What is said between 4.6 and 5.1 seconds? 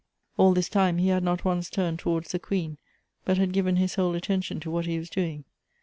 to what he